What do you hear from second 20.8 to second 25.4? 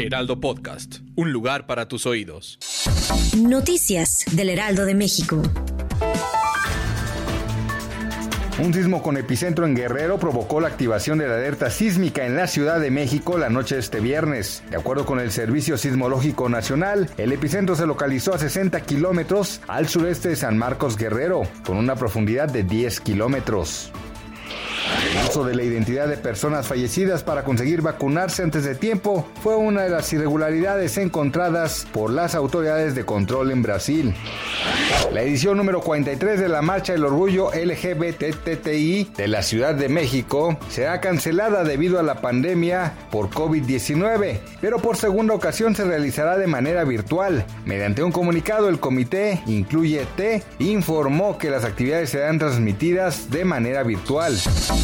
Guerrero, con una profundidad de 10 kilómetros. El